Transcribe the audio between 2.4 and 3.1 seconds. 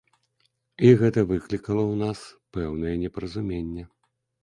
пэўнае